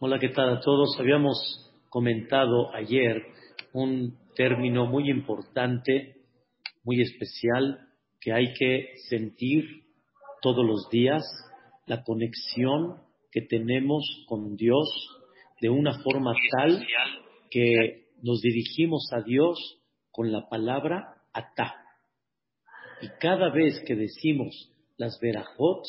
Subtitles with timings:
[0.00, 0.96] Hola, ¿qué tal a todos?
[0.98, 3.22] Habíamos comentado ayer
[3.72, 6.16] un término muy importante,
[6.82, 7.78] muy especial,
[8.20, 9.84] que hay que sentir
[10.42, 11.22] todos los días,
[11.86, 14.88] la conexión que tenemos con Dios
[15.60, 16.84] de una forma tal
[17.48, 19.80] que nos dirigimos a Dios
[20.10, 21.72] con la palabra atá.
[23.00, 25.84] Y cada vez que decimos las verajot,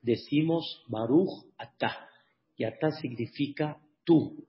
[0.00, 2.08] decimos baruch atá
[2.56, 4.46] y Atá significa tú.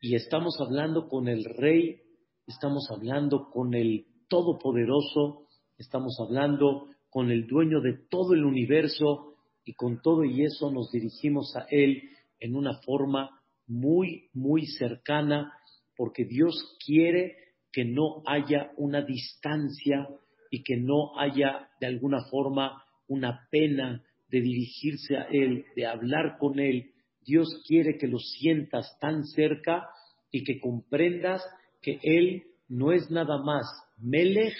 [0.00, 2.00] Y estamos hablando con el Rey,
[2.46, 5.46] estamos hablando con el Todopoderoso,
[5.78, 10.90] estamos hablando con el dueño de todo el universo y con todo y eso nos
[10.90, 12.02] dirigimos a Él
[12.40, 13.30] en una forma
[13.66, 15.52] muy, muy cercana
[15.96, 17.36] porque Dios quiere
[17.72, 20.08] que no haya una distancia
[20.50, 26.36] y que no haya de alguna forma una pena de dirigirse a Él, de hablar
[26.38, 26.93] con Él,
[27.24, 29.88] Dios quiere que lo sientas tan cerca
[30.30, 31.42] y que comprendas
[31.80, 33.66] que Él no es nada más
[33.98, 34.56] Melech,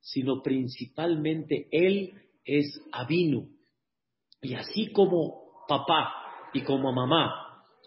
[0.00, 2.12] sino principalmente Él
[2.44, 3.48] es Avinu.
[4.40, 6.12] Y así como papá
[6.52, 7.30] y como mamá,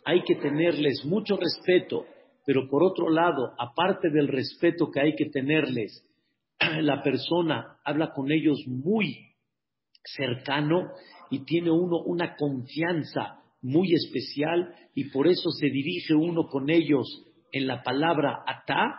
[0.06, 2.06] hay que tenerles mucho respeto,
[2.46, 6.04] pero por otro lado, aparte del respeto que hay que tenerles,
[6.82, 9.34] la persona habla con ellos muy
[10.04, 10.92] cercano
[11.30, 17.08] y tiene uno una confianza muy especial y por eso se dirige uno con ellos
[17.52, 18.94] en la palabra atá,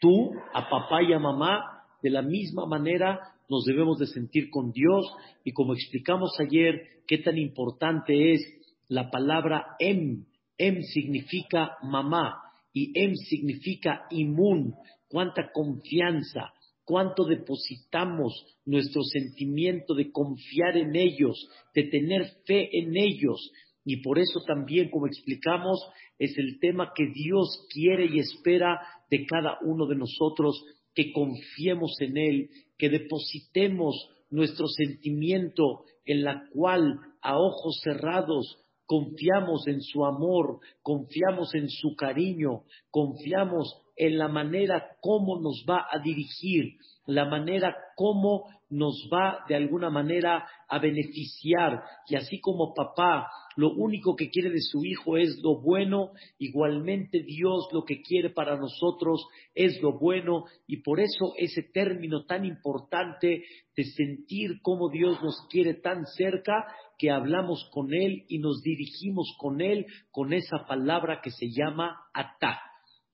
[0.00, 1.62] tú, a papá y a mamá,
[2.02, 5.06] de la misma manera nos debemos de sentir con Dios.
[5.44, 8.40] Y como explicamos ayer, qué tan importante es
[8.88, 10.24] la palabra em.
[10.58, 12.34] Em significa mamá
[12.72, 14.74] y em significa inmun,
[15.08, 16.52] cuánta confianza,
[16.84, 23.52] cuánto depositamos nuestro sentimiento de confiar en ellos, de tener fe en ellos,
[23.84, 25.80] y por eso también, como explicamos,
[26.18, 30.62] es el tema que Dios quiere y espera de cada uno de nosotros,
[30.94, 39.66] que confiemos en Él, que depositemos nuestro sentimiento en la cual a ojos cerrados confiamos
[39.68, 45.98] en su amor, confiamos en su cariño, confiamos en la manera como nos va a
[45.98, 46.76] dirigir,
[47.06, 51.82] la manera como nos va de alguna manera a beneficiar.
[52.06, 57.24] Y así como papá lo único que quiere de su hijo es lo bueno, igualmente
[57.24, 60.44] Dios lo que quiere para nosotros es lo bueno.
[60.68, 63.42] Y por eso ese término tan importante
[63.76, 66.66] de sentir cómo Dios nos quiere tan cerca
[66.98, 71.96] que hablamos con Él y nos dirigimos con Él con esa palabra que se llama
[72.14, 72.60] atá.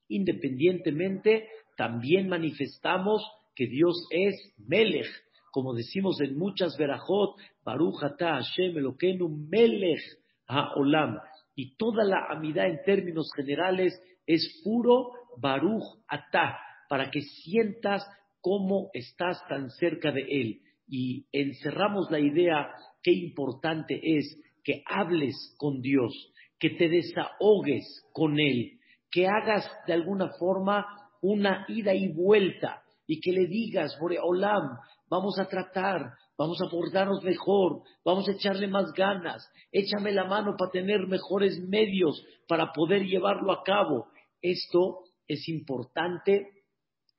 [0.09, 3.23] Independientemente, también manifestamos
[3.55, 5.09] que Dios es Melech,
[5.49, 10.03] como decimos en muchas verajot, Baruch Ata Hashem Elokeinu Melech
[10.47, 11.19] HaOlam.
[11.55, 13.93] Y toda la amidad en términos generales
[14.25, 16.57] es puro Baruch Ata,
[16.89, 18.05] para que sientas
[18.41, 20.61] cómo estás tan cerca de Él.
[20.87, 22.69] Y encerramos la idea
[23.01, 26.13] qué importante es que hables con Dios,
[26.59, 28.79] que te desahogues con Él,
[29.11, 30.85] que hagas de alguna forma
[31.21, 34.77] una ida y vuelta y que le digas, Olam,
[35.09, 40.55] vamos a tratar, vamos a portarnos mejor, vamos a echarle más ganas, échame la mano
[40.57, 44.07] para tener mejores medios para poder llevarlo a cabo.
[44.41, 46.47] Esto es importante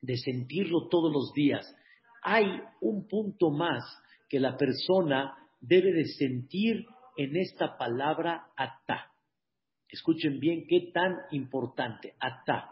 [0.01, 1.75] de sentirlo todos los días.
[2.23, 2.45] Hay
[2.81, 3.83] un punto más
[4.29, 6.85] que la persona debe de sentir
[7.17, 9.11] en esta palabra atá.
[9.89, 12.71] Escuchen bien qué tan importante, atá.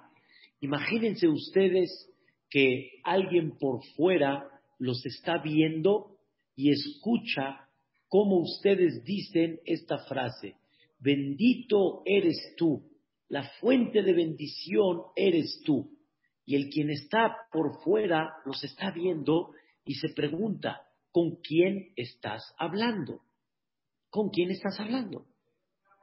[0.59, 2.11] Imagínense ustedes
[2.49, 6.14] que alguien por fuera los está viendo
[6.55, 7.67] y escucha
[8.07, 10.55] cómo ustedes dicen esta frase.
[10.99, 12.83] Bendito eres tú,
[13.27, 15.91] la fuente de bendición eres tú.
[16.45, 19.51] Y el quien está por fuera los está viendo
[19.83, 23.21] y se pregunta, ¿con quién estás hablando?
[24.09, 25.25] ¿Con quién estás hablando?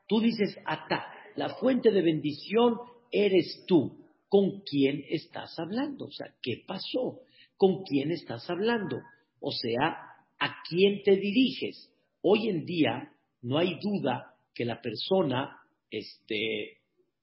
[0.08, 1.06] Tú dices, Ata,
[1.36, 2.76] la fuente de bendición
[3.10, 3.98] eres tú.
[4.28, 6.06] ¿Con quién estás hablando?
[6.06, 7.20] O sea, ¿qué pasó?
[7.56, 9.00] ¿Con quién estás hablando?
[9.40, 10.11] O sea,
[10.42, 11.88] ¿a quién te diriges?
[12.20, 13.12] Hoy en día
[13.42, 15.56] no hay duda que la persona,
[15.88, 16.78] este,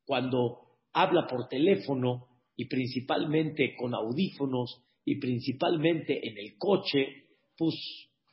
[0.06, 7.26] cuando habla por teléfono y principalmente con audífonos y principalmente en el coche,
[7.58, 7.76] pues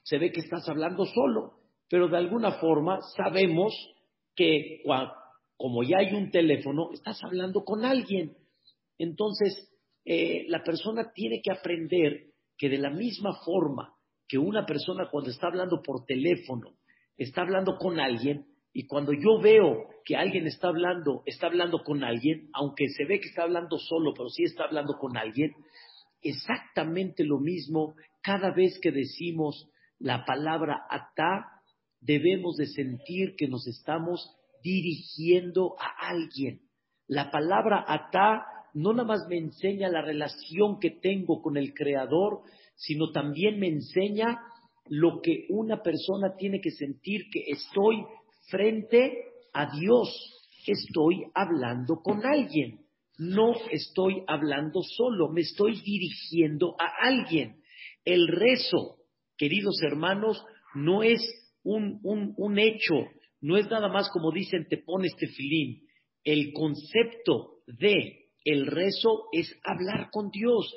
[0.04, 1.54] se ve que estás hablando solo,
[1.88, 3.74] pero de alguna forma sabemos
[4.36, 4.82] que
[5.56, 8.36] como ya hay un teléfono, estás hablando con alguien.
[8.98, 9.68] Entonces,
[10.04, 13.95] eh, la persona tiene que aprender que de la misma forma
[14.28, 16.74] que una persona cuando está hablando por teléfono,
[17.16, 18.46] está hablando con alguien,
[18.78, 23.20] Y cuando yo veo que alguien está hablando, está hablando con alguien, aunque se ve
[23.20, 25.52] que está hablando solo, pero sí está hablando con alguien,
[26.20, 31.62] exactamente lo mismo cada vez que decimos la palabra ata,
[32.02, 36.60] debemos de sentir que nos estamos dirigiendo a alguien.
[37.06, 38.44] La palabra ata
[38.74, 42.42] no nada más me enseña la relación que tengo con el Creador,
[42.76, 44.38] sino también me enseña
[44.88, 48.04] lo que una persona tiene que sentir que estoy
[48.48, 50.08] frente a Dios,
[50.66, 52.86] estoy hablando con alguien,
[53.18, 57.62] no estoy hablando solo, me estoy dirigiendo a alguien.
[58.04, 58.98] El rezo,
[59.36, 60.44] queridos hermanos,
[60.74, 61.20] no es
[61.62, 62.94] un, un, hecho,
[63.40, 65.82] no es nada más como dicen, te pones tefilín.
[66.22, 70.72] El concepto de el rezo es hablar con Dios.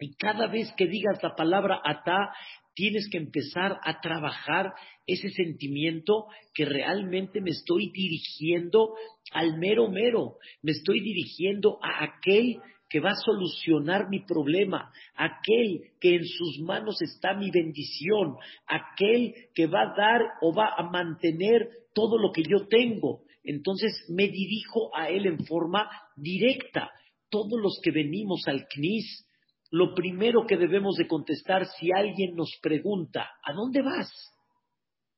[0.00, 2.32] Y cada vez que digas la palabra ata,
[2.74, 4.72] tienes que empezar a trabajar
[5.06, 8.94] ese sentimiento que realmente me estoy dirigiendo
[9.32, 12.58] al mero mero, me estoy dirigiendo a aquel
[12.88, 18.36] que va a solucionar mi problema, aquel que en sus manos está mi bendición,
[18.66, 23.22] aquel que va a dar o va a mantener todo lo que yo tengo.
[23.44, 26.90] Entonces me dirijo a él en forma directa.
[27.30, 29.24] Todos los que venimos al CNIS,
[29.70, 34.10] lo primero que debemos de contestar si alguien nos pregunta, ¿a dónde vas?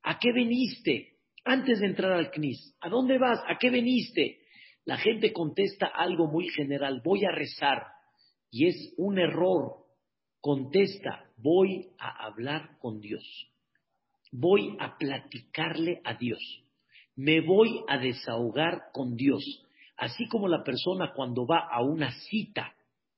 [0.02, 1.16] ¿A qué veniste?
[1.44, 3.40] Antes de entrar al CNIS, ¿a dónde vas?
[3.49, 4.40] ¿A qué veniste?
[4.84, 7.84] La gente contesta algo muy general, voy a rezar.
[8.50, 9.76] Y es un error.
[10.40, 13.25] Contesta, voy a hablar con Dios.
[14.32, 16.40] Voy a platicarle a Dios.
[17.14, 19.43] Me voy a desahogar con Dios.
[19.96, 22.75] Así como la persona cuando va a una cita,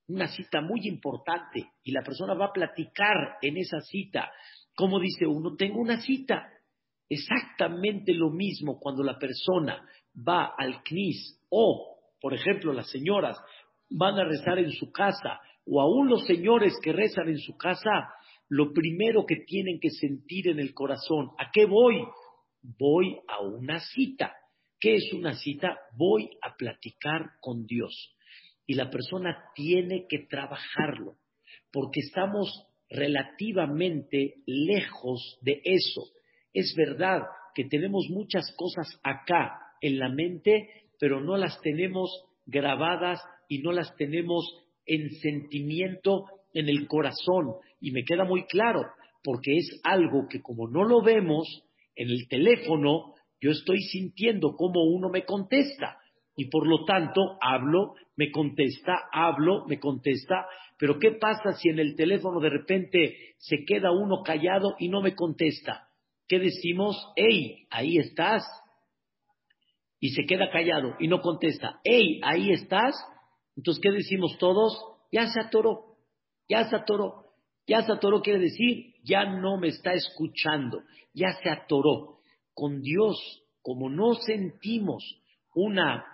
[0.09, 4.31] una cita muy importante, y la persona va a platicar en esa cita,
[4.75, 6.51] como dice uno, tengo una cita.
[7.09, 9.87] Exactamente lo mismo cuando la persona
[10.17, 13.37] va al CNIS o, por ejemplo, las señoras
[13.91, 17.91] van a rezar en su casa, o aún los señores que rezan en su casa,
[18.49, 22.05] lo primero que tienen que sentir en el corazón, ¿a qué voy?
[22.63, 24.35] Voy a una cita.
[24.79, 25.79] ¿Qué es una cita?
[25.97, 28.15] Voy a platicar con Dios.
[28.67, 31.17] Y la persona tiene que trabajarlo,
[31.73, 36.03] porque estamos relativamente lejos de eso.
[36.53, 37.23] Es verdad
[37.55, 42.11] que tenemos muchas cosas acá en la mente pero no las tenemos
[42.47, 44.45] grabadas y no las tenemos
[44.87, 47.57] en sentimiento en el corazón.
[47.81, 48.87] Y me queda muy claro,
[49.23, 51.63] porque es algo que como no lo vemos
[51.97, 55.99] en el teléfono, yo estoy sintiendo cómo uno me contesta.
[56.37, 60.47] Y por lo tanto, hablo, me contesta, hablo, me contesta.
[60.79, 65.01] Pero ¿qué pasa si en el teléfono de repente se queda uno callado y no
[65.01, 65.89] me contesta?
[66.27, 66.97] ¿Qué decimos?
[67.17, 68.45] ¡Ey, ahí estás!
[70.05, 72.95] y se queda callado y no contesta, hey, ahí estás,
[73.57, 74.79] entonces, ¿qué decimos todos?
[75.11, 75.97] Ya se atoró,
[76.47, 77.25] ya se atoró,
[77.67, 80.83] ya se atoró quiere decir, ya no me está escuchando,
[81.15, 82.19] ya se atoró.
[82.53, 83.17] Con Dios,
[83.63, 85.03] como no sentimos
[85.55, 86.05] una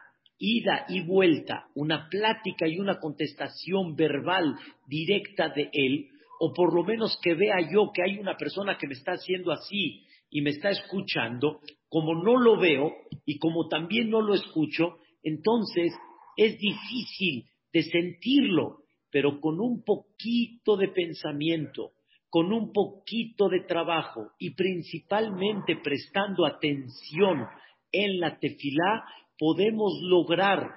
[0.41, 4.57] ida y vuelta, una plática y una contestación verbal
[4.89, 6.09] directa de Él,
[6.41, 9.53] o por lo menos que vea yo que hay una persona que me está haciendo
[9.53, 12.93] así y me está escuchando, como no lo veo
[13.27, 15.93] y como también no lo escucho, entonces
[16.37, 18.79] es difícil de sentirlo,
[19.11, 21.91] pero con un poquito de pensamiento,
[22.31, 27.44] con un poquito de trabajo y principalmente prestando atención
[27.93, 29.05] en la tefilá,
[29.41, 30.69] podemos lograr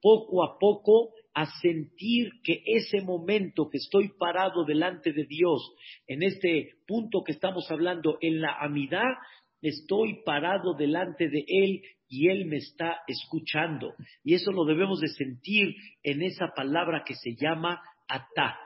[0.00, 5.74] poco a poco a sentir que ese momento que estoy parado delante de Dios,
[6.06, 9.14] en este punto que estamos hablando, en la amidad,
[9.60, 13.94] estoy parado delante de Él y Él me está escuchando.
[14.22, 18.56] Y eso lo debemos de sentir en esa palabra que se llama Ata.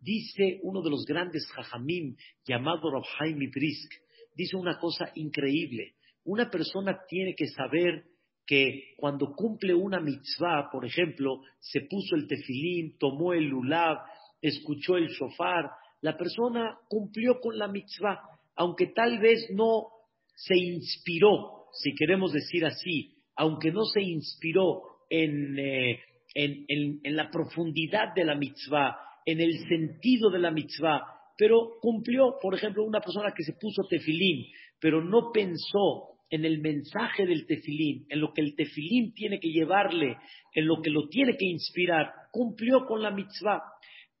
[0.00, 2.16] Dice uno de los grandes jajamim
[2.46, 3.92] llamado Rabhaim Brisk,
[4.34, 5.92] dice una cosa increíble.
[6.24, 8.04] Una persona tiene que saber
[8.48, 13.98] que cuando cumple una mitzvah, por ejemplo, se puso el tefilín, tomó el lulav,
[14.40, 18.18] escuchó el shofar, la persona cumplió con la mitzvah,
[18.56, 19.88] aunque tal vez no
[20.34, 26.00] se inspiró, si queremos decir así, aunque no se inspiró en, eh,
[26.34, 31.02] en, la profundidad de la mitzvah, en el sentido de la mitzvah,
[31.36, 34.46] pero cumplió, por ejemplo, una persona que se puso tefilín,
[34.80, 39.48] pero no pensó en el mensaje del tefilín, en lo que el tefilín tiene que
[39.48, 40.16] llevarle,
[40.52, 43.62] en lo que lo tiene que inspirar, cumplió con la mitzvah.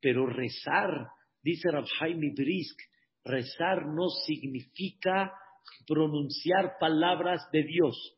[0.00, 1.08] Pero rezar,
[1.42, 2.78] dice Rabhaim Brisk,
[3.24, 5.32] rezar no significa
[5.86, 8.14] pronunciar palabras de Dios.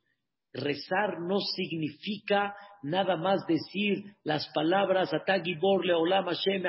[0.52, 6.64] Rezar no significa nada más decir las palabras Atagiborle Olam Hashem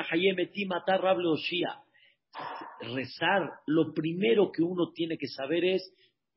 [2.80, 5.82] Rezar, lo primero que uno tiene que saber es,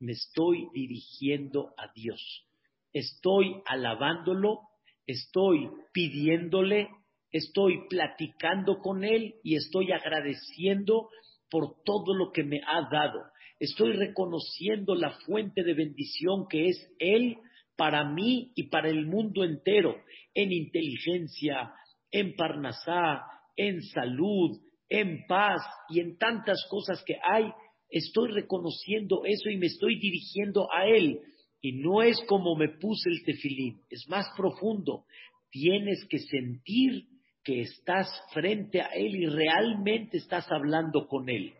[0.00, 2.44] me estoy dirigiendo a Dios.
[2.92, 4.60] Estoy alabándolo,
[5.06, 6.88] estoy pidiéndole,
[7.30, 11.08] estoy platicando con Él y estoy agradeciendo
[11.50, 13.20] por todo lo que me ha dado.
[13.58, 17.38] Estoy reconociendo la fuente de bendición que es Él
[17.76, 19.96] para mí y para el mundo entero,
[20.34, 21.72] en inteligencia,
[22.10, 23.22] en parnasá,
[23.56, 27.52] en salud, en paz y en tantas cosas que hay.
[27.90, 31.20] Estoy reconociendo eso y me estoy dirigiendo a Él.
[31.60, 35.04] Y no es como me puse el tefilín, es más profundo.
[35.50, 37.04] Tienes que sentir
[37.42, 41.54] que estás frente a Él y realmente estás hablando con Él.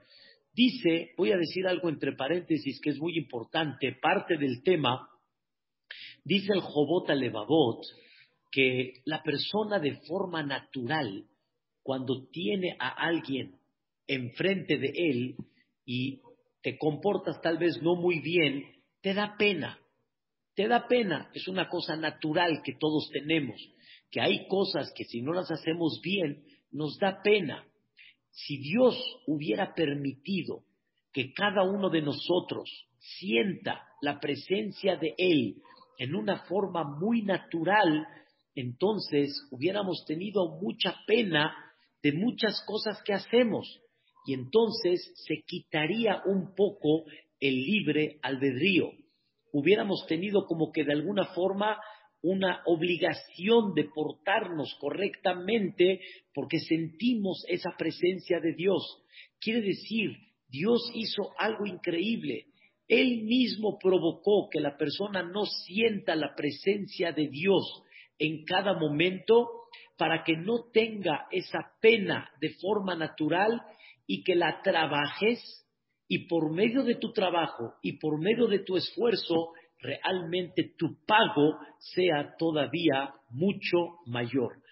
[0.52, 5.08] Dice, voy a decir algo entre paréntesis que es muy importante, parte del tema,
[6.24, 7.82] dice el Jobot Alevavot
[8.50, 11.26] que la persona de forma natural,
[11.82, 13.56] cuando tiene a alguien
[14.06, 15.36] enfrente de él
[15.86, 16.20] y
[16.60, 18.62] te comportas tal vez no muy bien,
[19.00, 19.78] te da pena.
[20.54, 23.60] Te da pena, es una cosa natural que todos tenemos
[24.10, 27.64] que hay cosas que si no las hacemos bien, nos da pena.
[28.30, 30.64] Si Dios hubiera permitido
[31.12, 35.56] que cada uno de nosotros sienta la presencia de Él
[35.98, 38.06] en una forma muy natural,
[38.54, 41.54] entonces hubiéramos tenido mucha pena
[42.02, 43.80] de muchas cosas que hacemos
[44.26, 47.04] y entonces se quitaría un poco
[47.40, 48.90] el libre albedrío.
[49.52, 51.78] Hubiéramos tenido como que de alguna forma
[52.22, 56.00] una obligación de portarnos correctamente
[56.34, 58.82] porque sentimos esa presencia de Dios.
[59.40, 60.16] Quiere decir,
[60.48, 62.46] Dios hizo algo increíble.
[62.88, 67.82] Él mismo provocó que la persona no sienta la presencia de Dios
[68.18, 69.48] en cada momento
[69.96, 73.62] para que no tenga esa pena de forma natural
[74.06, 75.66] y que la trabajes
[76.08, 81.58] y por medio de tu trabajo y por medio de tu esfuerzo realmente tu pago
[81.78, 84.62] sea todavía mucho mayor.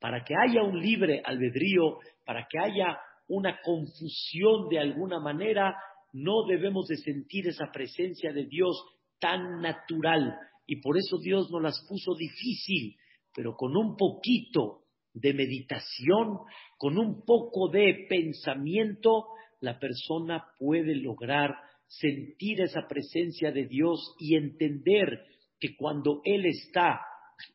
[0.00, 2.98] Para que haya un libre albedrío, para que haya
[3.28, 5.74] una confusión de alguna manera,
[6.12, 8.76] no debemos de sentir esa presencia de Dios
[9.18, 10.34] tan natural.
[10.66, 12.96] Y por eso Dios nos las puso difícil,
[13.34, 14.83] pero con un poquito
[15.14, 16.40] de meditación,
[16.76, 19.28] con un poco de pensamiento,
[19.60, 21.54] la persona puede lograr
[21.86, 25.24] sentir esa presencia de Dios y entender
[25.58, 27.00] que cuando Él está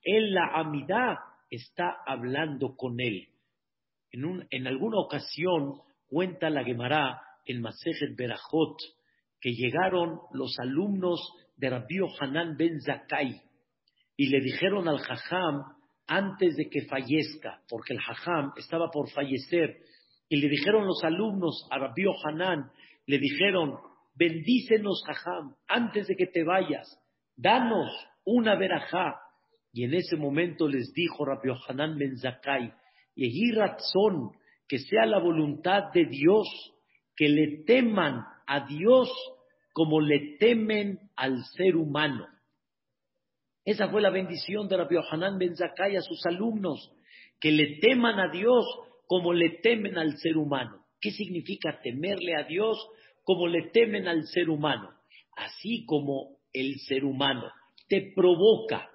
[0.04, 1.18] en la amidad,
[1.50, 3.28] está hablando con Él.
[4.12, 8.78] En, alguna ocasión cuenta la Gemara en Masejet Berajot
[9.40, 11.20] que llegaron los alumnos
[11.58, 13.42] de Rabbi Hanan ben Zakai
[14.18, 15.64] y le dijeron al Jajam
[16.10, 19.78] antes de que fallezca, porque el Jajam estaba por fallecer,
[20.28, 22.72] y le dijeron los alumnos a Rabbi Hanan,
[23.06, 23.78] le dijeron,
[24.16, 27.00] bendícenos, Jajam, antes de que te vayas,
[27.38, 27.90] danos
[28.26, 29.20] una verajá.
[29.72, 32.74] Y en ese momento les dijo Rabbi Yohanan Ben Zakai,
[34.68, 36.48] que sea la voluntad de Dios,
[37.16, 39.10] que le teman a Dios
[39.74, 42.26] como le temen al ser humano.
[43.70, 46.92] Esa fue la bendición de Rabbi Yohanan Ben Zakai a sus alumnos,
[47.40, 48.66] que le teman a Dios
[49.08, 50.86] como le temen al ser humano.
[51.00, 52.78] ¿Qué significa temerle a Dios?
[53.30, 54.90] como le temen al ser humano,
[55.38, 57.44] así como el ser humano
[57.88, 58.90] te provoca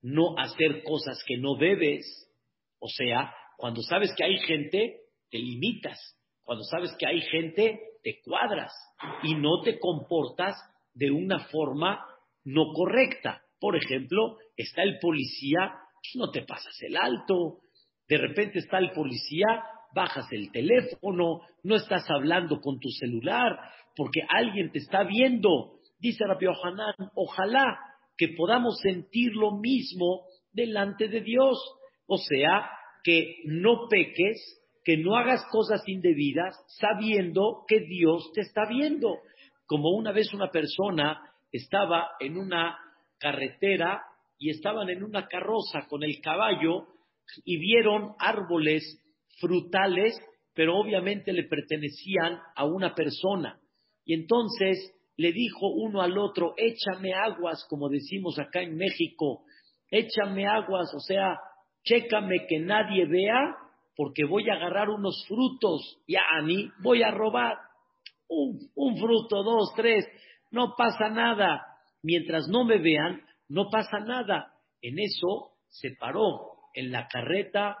[0.00, 2.06] no hacer cosas que no debes,
[2.78, 5.98] o sea, cuando sabes que hay gente, te limitas,
[6.44, 8.72] cuando sabes que hay gente, te cuadras
[9.24, 10.54] y no te comportas
[10.94, 12.06] de una forma
[12.44, 13.42] no correcta.
[13.60, 17.58] Por ejemplo, está el policía, pues no te pasas el alto,
[18.08, 19.62] de repente está el policía,
[19.94, 23.58] bajas el teléfono, no estás hablando con tu celular,
[23.94, 25.78] porque alguien te está viendo.
[25.98, 27.78] Dice Rabbi Ohanan, ojalá
[28.16, 31.58] que podamos sentir lo mismo delante de Dios.
[32.06, 32.70] O sea,
[33.04, 39.18] que no peques, que no hagas cosas indebidas sabiendo que Dios te está viendo.
[39.66, 41.20] Como una vez una persona
[41.52, 42.76] estaba en una
[43.20, 44.02] carretera
[44.38, 46.86] y estaban en una carroza con el caballo
[47.44, 48.82] y vieron árboles
[49.38, 50.18] frutales,
[50.54, 53.60] pero obviamente le pertenecían a una persona.
[54.04, 59.44] Y entonces le dijo uno al otro, échame aguas, como decimos acá en México,
[59.90, 61.38] échame aguas, o sea,
[61.84, 63.54] chécame que nadie vea,
[63.94, 67.58] porque voy a agarrar unos frutos, y a mí voy a robar
[68.28, 70.06] un, un fruto, dos, tres,
[70.50, 71.69] no pasa nada.
[72.02, 74.54] Mientras no me vean, no pasa nada.
[74.80, 77.76] En eso se paró en la carreta,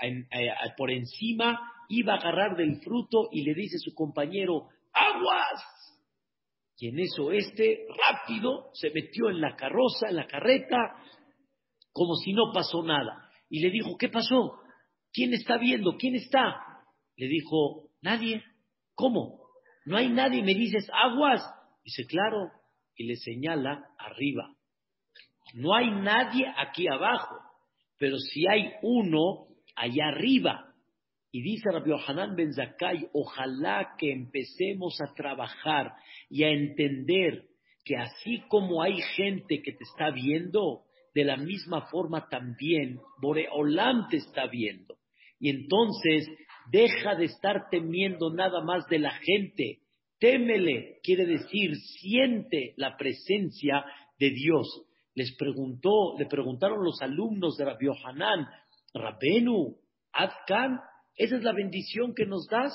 [0.00, 0.24] eh,
[0.76, 5.62] por encima, iba a agarrar del fruto y le dice a su compañero, aguas.
[6.78, 10.76] Y en eso este rápido se metió en la carroza, en la carreta,
[11.92, 13.28] como si no pasó nada.
[13.50, 14.60] Y le dijo, ¿qué pasó?
[15.12, 15.96] ¿Quién está viendo?
[15.98, 16.84] ¿Quién está?
[17.16, 18.44] Le dijo, nadie.
[18.94, 19.40] ¿Cómo?
[19.86, 20.42] No hay nadie.
[20.42, 21.42] Me dices, aguas.
[21.84, 22.52] Dice, claro.
[22.98, 24.54] Y le señala arriba.
[25.54, 27.36] No hay nadie aquí abajo.
[27.98, 30.74] Pero si hay uno allá arriba.
[31.30, 35.92] Y dice Rabbi Yohanan Ben Zakai, ojalá que empecemos a trabajar
[36.28, 37.44] y a entender
[37.84, 44.08] que así como hay gente que te está viendo, de la misma forma también Boreolam
[44.08, 44.96] te está viendo.
[45.40, 46.28] Y entonces
[46.70, 49.80] deja de estar temiendo nada más de la gente.
[50.18, 53.84] Témele, quiere decir, siente la presencia
[54.18, 54.66] de Dios.
[55.14, 58.48] Les preguntó, le preguntaron los alumnos de Rabbi Yohanan,
[58.94, 59.76] Rabenu,
[60.12, 60.80] Adkan,
[61.16, 62.72] esa es la bendición que nos das,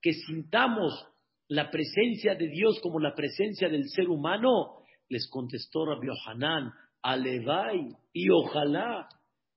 [0.00, 1.06] que sintamos
[1.48, 4.76] la presencia de Dios como la presencia del ser humano.
[5.08, 6.72] Les contestó Rabbi Yohanan,
[7.02, 9.08] Alevay, y ojalá.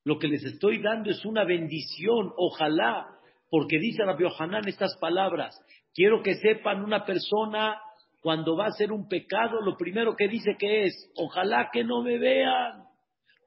[0.05, 3.07] Lo que les estoy dando es una bendición, ojalá,
[3.49, 5.59] porque dice Rabbi Yohanan estas palabras.
[5.99, 7.77] Quiero que sepan una persona
[8.21, 12.01] cuando va a hacer un pecado, lo primero que dice que es, ojalá que no
[12.03, 12.85] me vean,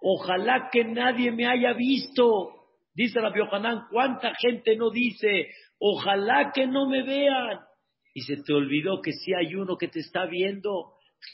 [0.02, 2.50] ojalá que nadie me haya visto.
[2.94, 7.60] Dice Rabbi Yohanan, ¿cuánta gente no dice, ojalá que no me vean?
[8.12, 10.92] Y se te olvidó que si hay uno que te está viendo.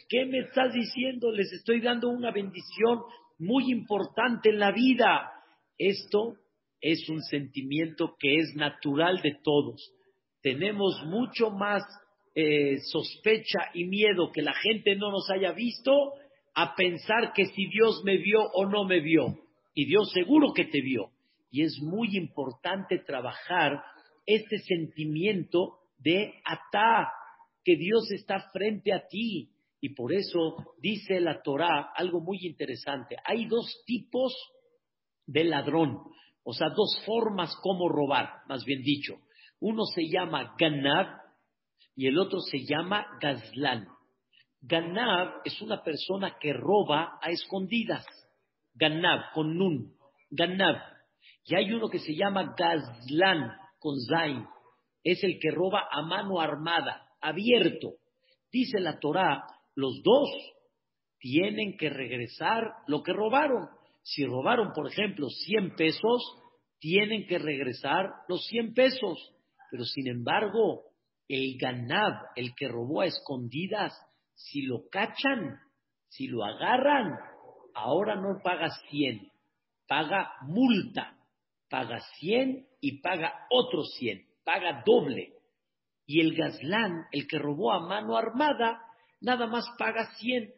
[0.09, 1.33] ¿Qué me estás diciendo?
[1.33, 3.01] Les estoy dando una bendición
[3.41, 5.33] muy importante en la vida.
[5.79, 6.37] Esto
[6.81, 9.98] es un sentimiento que es natural de todos.
[10.43, 11.83] Tenemos mucho más
[12.35, 16.13] eh, sospecha y miedo que la gente no nos haya visto
[16.55, 19.39] a pensar que si Dios me vio o no me vio.
[19.75, 21.11] Y Dios seguro que te vio.
[21.51, 23.83] Y es muy importante trabajar
[24.27, 27.11] este sentimiento de atá,
[27.65, 29.51] que Dios está frente a ti.
[29.81, 33.17] Y por eso dice la Torá algo muy interesante.
[33.25, 34.35] Hay dos tipos
[35.27, 35.99] de ladrón,
[36.43, 39.19] o sea, dos formas como robar, más bien dicho.
[39.61, 41.07] Uno se llama ganab
[41.95, 43.89] y el otro se llama gazlán.
[44.61, 48.05] Ganab es una persona que roba a escondidas.
[48.75, 49.95] Ganab, con nun.
[50.31, 50.77] Ganab.
[51.45, 54.47] Y hay uno que se llama gazlán, con zain.
[55.03, 57.95] Es el que roba a mano armada, abierto.
[58.53, 59.45] Dice la Torá,
[59.75, 60.29] los dos
[61.19, 63.69] tienen que regresar lo que robaron.
[64.03, 66.23] Si robaron, por ejemplo, 100 pesos,
[66.79, 69.35] tienen que regresar los 100 pesos.
[69.71, 70.85] Pero sin embargo,
[71.29, 73.93] el ganab, el que robó a escondidas,
[74.35, 75.61] si lo cachan,
[76.09, 77.19] si lo agarran,
[77.75, 79.31] ahora no paga 100,
[79.87, 81.19] paga multa,
[81.69, 85.35] paga 100 y paga otro 100, paga doble.
[86.07, 88.81] Y el gazlán, el que robó a mano armada,
[89.21, 90.55] nada más paga 100.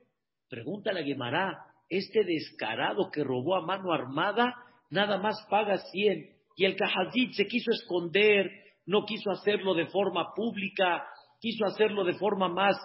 [0.48, 4.54] Pregúntale a Guemará, este descarado que robó a mano armada,
[4.90, 6.36] nada más paga 100.
[6.56, 8.50] Y el Cajazit se quiso esconder,
[8.90, 11.06] no quiso hacerlo de forma pública,
[11.38, 12.76] quiso hacerlo de forma más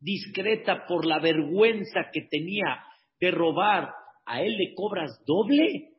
[0.00, 2.82] discreta por la vergüenza que tenía
[3.20, 3.92] de robar,
[4.24, 5.90] ¿a él le cobras doble?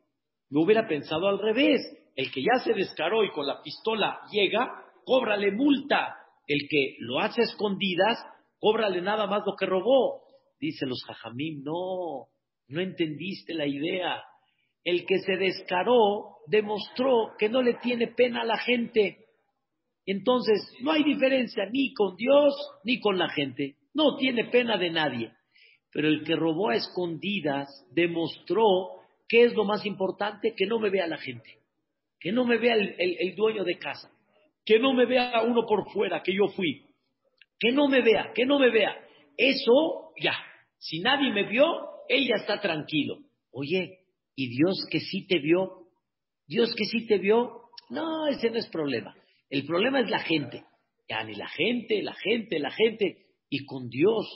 [0.50, 1.80] Yo hubiera pensado al revés.
[2.16, 6.16] El que ya se descaró y con la pistola llega, cóbrale multa.
[6.48, 8.18] El que lo hace escondidas,
[8.58, 10.22] cóbrale nada más lo que robó.
[10.58, 12.26] Dice los jajamín, no,
[12.66, 14.24] no entendiste la idea.
[14.82, 19.22] El que se descaró demostró que no le tiene pena a la gente.
[20.06, 23.76] Entonces, no hay diferencia ni con Dios ni con la gente.
[23.94, 25.32] No tiene pena de nadie.
[25.92, 30.90] Pero el que robó a escondidas demostró que es lo más importante, que no me
[30.90, 31.58] vea la gente,
[32.20, 34.10] que no me vea el, dueño de casa,
[34.64, 36.84] que no me vea uno por fuera, que yo fui,
[37.58, 38.94] que no me vea, que no me vea.
[39.36, 40.34] Eso, ya,
[40.78, 41.64] si nadie me vio,
[42.08, 43.20] ella está tranquilo.
[43.52, 44.00] Oye,
[44.36, 45.86] ¿y Dios que sí te vio?
[46.46, 47.70] ¿Dios que sí te vio?
[47.88, 49.14] No, ese no es problema.
[49.52, 50.64] El problema es la gente.
[51.06, 53.26] Ya ni la gente, la gente, la gente.
[53.50, 54.26] Y con Dios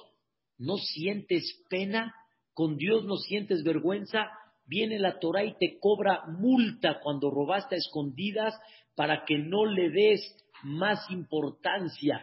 [0.59, 2.14] no sientes pena,
[2.52, 4.29] con Dios no sientes vergüenza.
[4.66, 8.55] Viene la Torah y te cobra multa cuando robaste a escondidas
[8.94, 10.20] para que no le des
[10.62, 12.22] más importancia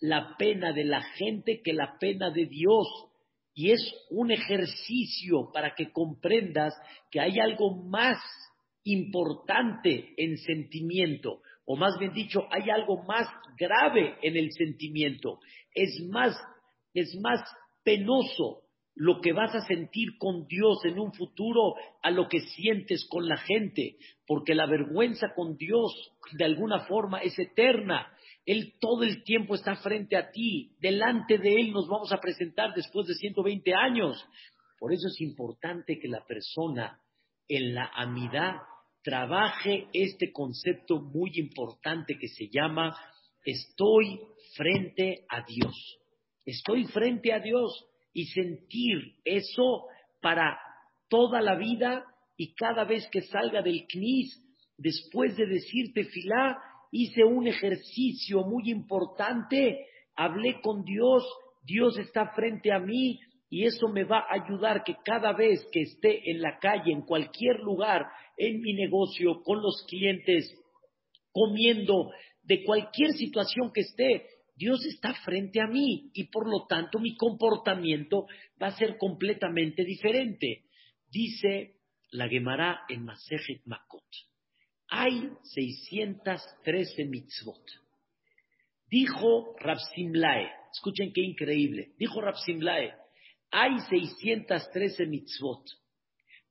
[0.00, 2.88] la pena de la gente que la pena de Dios.
[3.54, 6.74] Y es un ejercicio para que comprendas
[7.08, 8.18] que hay algo más
[8.82, 15.38] importante en sentimiento o más bien dicho, hay algo más grave en el sentimiento.
[15.74, 16.36] Es más
[16.94, 17.40] es más
[17.84, 18.62] penoso
[18.94, 23.26] lo que vas a sentir con Dios en un futuro a lo que sientes con
[23.26, 23.96] la gente,
[24.26, 28.12] porque la vergüenza con Dios de alguna forma es eterna.
[28.44, 32.74] Él todo el tiempo está frente a ti, delante de Él nos vamos a presentar
[32.74, 34.22] después de 120 años.
[34.78, 37.00] Por eso es importante que la persona
[37.48, 38.56] en la amidad
[39.02, 42.96] trabaje este concepto muy importante que se llama
[43.44, 44.20] estoy
[44.56, 45.98] frente a Dios.
[46.44, 49.86] Estoy frente a Dios y sentir eso
[50.20, 50.58] para
[51.08, 52.04] toda la vida
[52.36, 54.40] y cada vez que salga del CNIS,
[54.76, 56.58] después de decirte filá,
[56.90, 59.86] hice un ejercicio muy importante,
[60.16, 61.24] hablé con Dios,
[61.62, 65.82] Dios está frente a mí y eso me va a ayudar que cada vez que
[65.82, 68.06] esté en la calle, en cualquier lugar,
[68.36, 70.54] en mi negocio, con los clientes,
[71.32, 72.10] comiendo,
[72.42, 77.16] de cualquier situación que esté, Dios está frente a mí y por lo tanto mi
[77.16, 78.26] comportamiento
[78.60, 80.64] va a ser completamente diferente.
[81.08, 81.76] Dice
[82.10, 84.04] la Gemara en Masejet Makot.
[84.88, 87.64] Hay 613 mitzvot.
[88.88, 92.92] Dijo Rapsimlae, escuchen qué increíble, dijo Rapsimlae,
[93.50, 95.64] hay 613 mitzvot,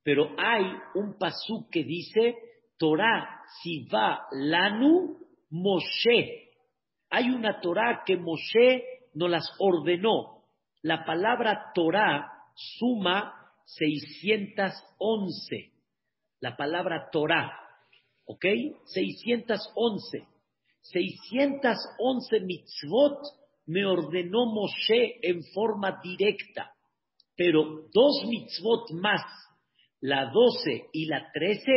[0.02, 2.36] pero hay un pasú que dice,
[2.78, 3.42] Torah
[3.92, 5.18] va lanu
[5.50, 6.42] Moshe
[7.12, 10.44] hay una Torah que Moshe nos las ordenó.
[10.80, 13.34] La palabra Torah suma
[13.66, 15.72] 611.
[16.40, 17.52] La palabra Torah,
[18.24, 18.46] ¿ok?
[18.86, 20.26] 611.
[20.80, 23.18] 611 mitzvot
[23.66, 26.72] me ordenó Moshe en forma directa,
[27.36, 29.20] pero dos mitzvot más,
[30.02, 31.70] la 12 y la 13,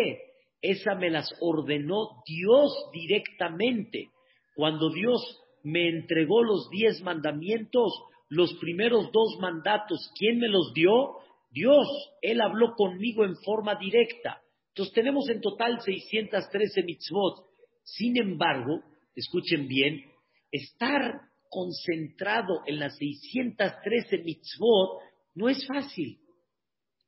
[0.61, 4.09] esa me las ordenó Dios directamente.
[4.55, 5.21] Cuando Dios
[5.63, 7.93] me entregó los diez mandamientos,
[8.29, 11.17] los primeros dos mandatos, ¿quién me los dio?
[11.51, 11.87] Dios.
[12.21, 14.41] Él habló conmigo en forma directa.
[14.69, 17.45] Entonces tenemos en total 613 mitzvot.
[17.83, 18.81] Sin embargo,
[19.15, 20.03] escuchen bien,
[20.51, 24.99] estar concentrado en las 613 mitzvot
[25.35, 26.17] no es fácil.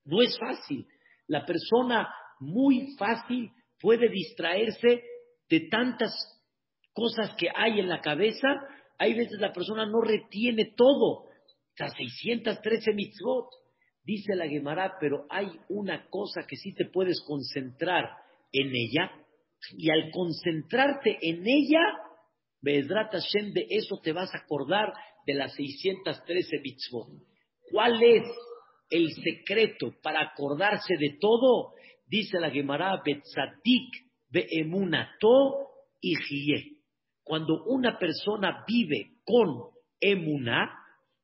[0.06, 0.86] No es fácil.
[1.28, 2.10] La persona
[2.40, 5.04] muy fácil puede distraerse
[5.50, 6.12] de tantas
[6.94, 8.48] cosas que hay en la cabeza,
[8.98, 11.26] hay veces la persona no retiene todo.
[11.78, 13.50] Las 613 mitzvot,
[14.04, 18.06] dice la Gemara, pero hay una cosa que sí te puedes concentrar
[18.52, 19.12] en ella,
[19.76, 21.82] y al concentrarte en ella,
[22.62, 24.92] Bezrat Hashem, de eso te vas a acordar
[25.26, 27.08] de las 613 mitzvot.
[27.72, 28.24] ¿Cuál es
[28.90, 31.74] el secreto para acordarse de todo?
[32.06, 35.68] Dice la Gemara, Betzadik beemunato
[36.02, 36.16] y
[37.24, 40.70] cuando una persona vive con emuná,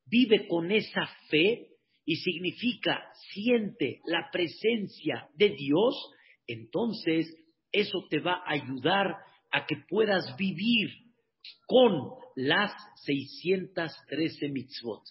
[0.06, 1.70] vive con esa fe
[2.06, 5.96] y significa siente la presencia de Dios,
[6.48, 7.34] entonces
[7.72, 9.16] eso te va a ayudar
[9.52, 10.90] a que puedas vivir
[11.66, 12.72] con las
[13.06, 15.04] 613 mitzvot.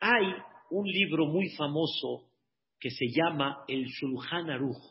[0.00, 0.26] Hay
[0.70, 2.28] un libro muy famoso
[2.78, 4.82] que se llama el Shulchan Aruch.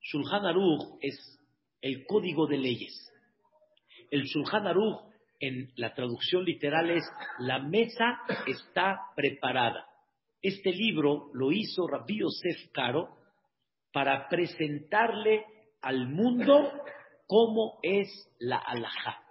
[0.00, 1.38] Shulchan Aruch es
[1.80, 3.12] el código de leyes.
[4.10, 5.00] El Shulchan Aruch,
[5.40, 7.04] en la traducción literal, es
[7.38, 9.86] la mesa está preparada.
[10.40, 13.08] Este libro lo hizo Rabbi Yosef Caro
[13.92, 15.44] para presentarle
[15.80, 16.72] al mundo
[17.26, 19.22] cómo es la alajá.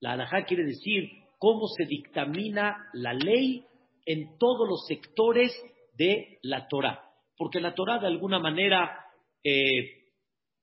[0.00, 3.64] La alajá quiere decir cómo se dictamina la ley
[4.06, 5.52] en todos los sectores
[5.98, 7.02] de la Torah.
[7.36, 9.04] Porque la Torah de alguna manera
[9.44, 10.04] eh,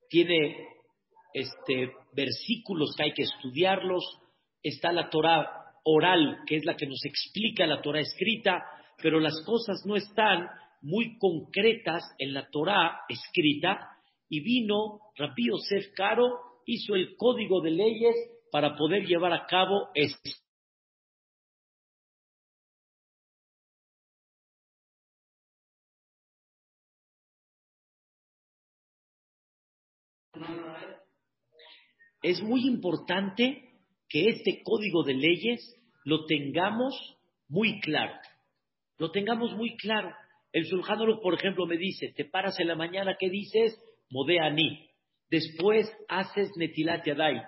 [0.09, 0.67] tiene
[1.33, 4.03] este, versículos que hay que estudiarlos,
[4.63, 8.63] está la Torah oral, que es la que nos explica la Torah escrita,
[9.01, 10.47] pero las cosas no están
[10.81, 13.89] muy concretas en la Torah escrita,
[14.29, 18.15] y vino Rabbi Yosef Caro, hizo el código de leyes
[18.51, 20.31] para poder llevar a cabo esto.
[32.23, 33.69] Es muy importante
[34.09, 36.95] que este código de leyes lo tengamos
[37.49, 38.13] muy claro.
[38.97, 40.11] Lo tengamos muy claro.
[40.51, 43.77] El Sulhanolo, por ejemplo, me dice, te paras en la mañana, ¿qué dices?
[44.09, 44.89] Modeani.
[45.29, 47.41] Después haces Netilat Yadai.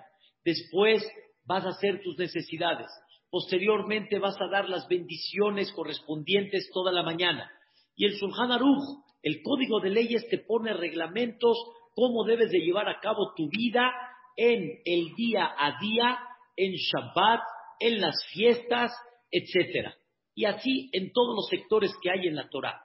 [0.44, 1.06] Después
[1.44, 2.88] vas a hacer tus necesidades.
[3.30, 7.50] Posteriormente vas a dar las bendiciones correspondientes toda la mañana.
[7.94, 11.56] Y el Sulhan Aruch, el código de leyes te pone reglamentos,
[11.94, 13.90] cómo debes de llevar a cabo tu vida
[14.36, 16.18] en el día a día,
[16.56, 17.40] en Shabbat,
[17.80, 18.92] en las fiestas,
[19.30, 19.92] etc.
[20.34, 22.80] y así en todos los sectores que hay en la Torah.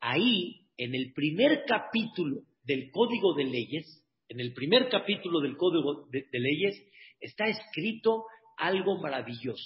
[0.00, 6.06] Ahí, en el primer capítulo del Código de Leyes, en el primer capítulo del Código
[6.10, 6.82] de, Leyes,
[7.20, 8.24] está escrito
[8.56, 9.64] algo maravilloso.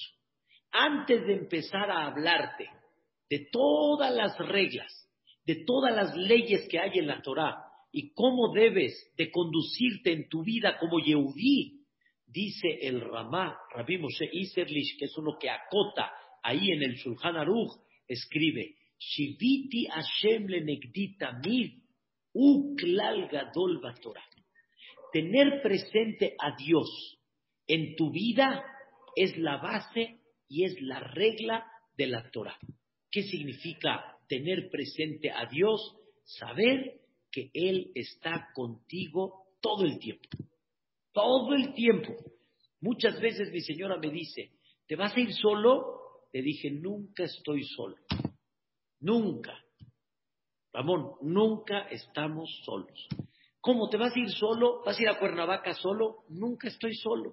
[0.71, 2.69] Antes de empezar a hablarte
[3.29, 4.93] de todas las reglas,
[5.45, 10.29] de todas las leyes que hay en la Torah y cómo debes de conducirte en
[10.29, 11.81] tu vida como Yehudí,
[12.27, 17.37] dice el Ramá, Rabbi Moshe Iserlish, que es uno que acota ahí en el Shulchan
[17.37, 17.73] Aruch,
[18.07, 21.71] escribe, Shiviti Hashem mid,
[22.33, 24.25] uklal gadol Torah.
[25.13, 27.19] Tener presente a Dios
[27.67, 28.63] en tu vida
[29.17, 32.59] es la base y es la regla de la Torah.
[33.11, 35.97] ¿Qué significa tener presente a Dios?
[36.25, 37.00] Saber
[37.31, 40.29] que Él está contigo todo el tiempo.
[41.13, 42.15] Todo el tiempo.
[42.81, 44.53] Muchas veces mi señora me dice,
[44.87, 46.27] ¿te vas a ir solo?
[46.33, 47.97] Le dije, nunca estoy solo.
[49.01, 49.59] Nunca.
[50.73, 53.09] Ramón, nunca estamos solos.
[53.61, 54.83] ¿Cómo te vas a ir solo?
[54.85, 56.25] ¿Vas a ir a Cuernavaca solo?
[56.29, 57.33] Nunca estoy solo.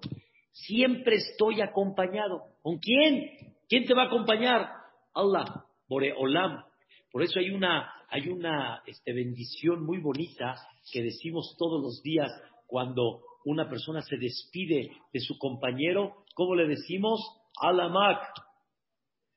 [0.50, 2.56] Siempre estoy acompañado.
[2.62, 3.54] ¿Con quién?
[3.68, 4.68] ¿Quién te va a acompañar?
[5.14, 6.64] Allah, Boreolam.
[7.10, 10.54] Por eso hay una, hay una este, bendición muy bonita
[10.90, 12.30] que decimos todos los días
[12.66, 16.24] cuando una persona se despide de su compañero.
[16.34, 17.20] ¿Cómo le decimos?
[17.60, 18.20] Alamak.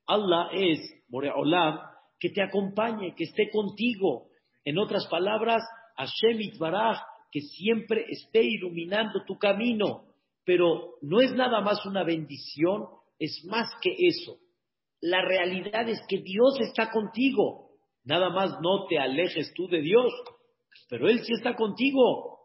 [0.06, 1.80] Allah es, Boreolam,
[2.18, 4.28] que te acompañe, que esté contigo.
[4.64, 5.62] En otras palabras,
[5.96, 6.98] Hashem Itbaraj,
[7.30, 10.04] que siempre esté iluminando tu camino.
[10.44, 12.86] Pero no es nada más una bendición,
[13.18, 14.38] es más que eso.
[15.00, 17.71] La realidad es que Dios está contigo.
[18.04, 20.12] Nada más no te alejes tú de Dios,
[20.88, 22.40] pero Él sí está contigo.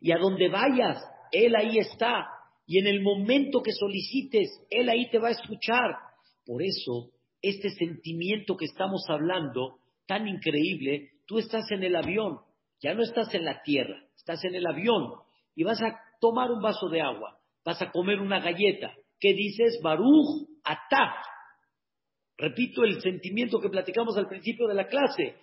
[0.00, 2.26] Y a donde vayas, Él ahí está.
[2.66, 5.96] Y en el momento que solicites, Él ahí te va a escuchar.
[6.46, 7.10] Por eso,
[7.42, 12.40] este sentimiento que estamos hablando, tan increíble, tú estás en el avión,
[12.80, 15.14] ya no estás en la tierra, estás en el avión
[15.54, 18.92] y vas a tomar un vaso de agua, vas a comer una galleta.
[19.20, 19.80] ¿Qué dices?
[19.82, 21.14] Baruch Atah.
[22.36, 25.36] Repito el sentimiento que platicamos al principio de la clase.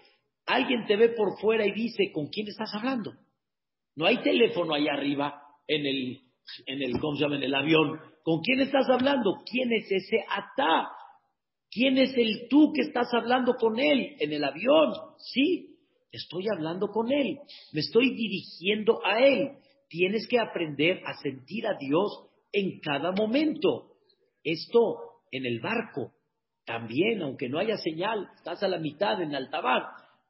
[0.46, 3.14] Alguien te ve por fuera y dice, ¿con quién estás hablando?
[3.96, 6.22] No hay teléfono ahí arriba en el,
[6.66, 7.38] en el, ¿cómo se llama?
[7.38, 8.00] En el avión.
[8.24, 9.36] ¿Con quién estás hablando?
[9.50, 10.90] ¿Quién es ese Atá?
[11.70, 14.94] ¿Quién es el tú que estás hablando con él en el avión?
[15.18, 15.78] Sí,
[16.12, 17.40] estoy hablando con él.
[17.72, 19.52] Me estoy dirigiendo a él.
[19.88, 23.94] Tienes que aprender a sentir a Dios en cada momento.
[24.44, 26.14] Esto en el barco
[26.66, 29.84] también, aunque no haya señal, estás a la mitad en altabar.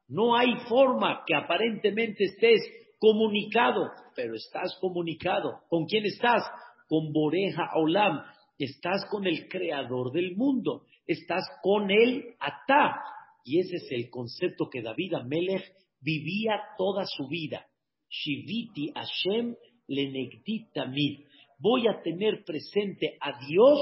[0.08, 2.62] No hay forma que aparentemente estés
[3.00, 5.62] comunicado, pero estás comunicado.
[5.70, 6.44] ¿Con quién estás?
[6.88, 8.22] Con Boreja Olam.
[8.58, 10.84] Estás con el creador del mundo.
[11.08, 13.02] Estás con él Atá.
[13.44, 17.66] Y ese es el concepto que David Amelech vivía toda su vida.
[18.10, 19.56] Shiviti Hashem
[19.88, 21.26] lenegditamid.
[21.58, 23.80] Voy a tener presente a Dios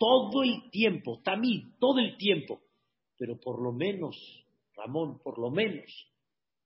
[0.00, 2.62] todo el tiempo, también, todo el tiempo.
[3.18, 4.16] Pero por lo menos,
[4.74, 5.84] Ramón, por lo menos,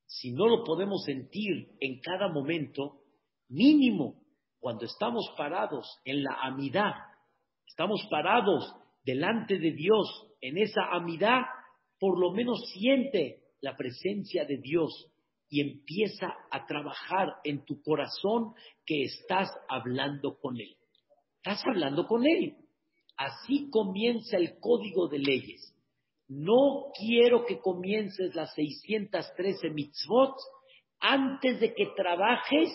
[0.06, 3.00] si no lo podemos sentir en cada momento,
[3.48, 4.22] mínimo
[4.60, 6.92] cuando estamos parados en la amidad,
[7.66, 8.72] estamos parados
[9.04, 11.40] delante de Dios en esa amidad,
[11.98, 15.10] por lo menos siente la presencia de Dios
[15.48, 18.54] y empieza a trabajar en tu corazón
[18.86, 20.76] que estás hablando con Él.
[21.38, 22.63] Estás hablando con Él.
[23.16, 25.74] Así comienza el código de leyes.
[26.28, 30.34] No quiero que comiences las 613 mitzvot
[31.00, 32.70] antes de que trabajes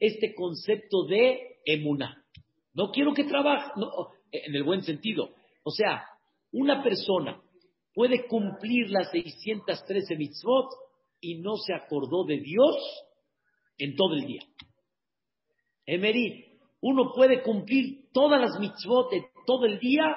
[0.00, 2.24] este concepto de emuná.
[2.72, 3.72] No quiero que trabajes,
[4.32, 5.30] en el buen sentido.
[5.62, 6.04] O sea,
[6.52, 7.40] una persona
[7.94, 10.70] puede cumplir las 613 mitzvot
[11.20, 12.76] y no se acordó de Dios
[13.78, 14.42] en todo el día.
[15.86, 19.12] Emery, uno puede cumplir todas las mitzvot
[19.46, 20.16] todo el día